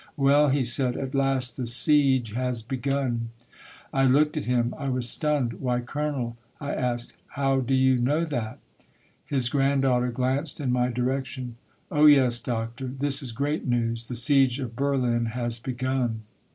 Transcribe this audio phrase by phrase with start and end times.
[0.17, 3.29] "'Well,' he said, * at last the siege has begun!'
[3.77, 5.53] *' Hooked at him; I was stunned.
[5.53, 8.57] * Why, colonel,' I asked,' how do you know that?'
[8.99, 11.55] *' His granddaughter glanced in my direction.
[11.67, 14.07] *'* Oh, yes, doctor; this is great news!
[14.07, 16.23] The siege of Berlin has begun.'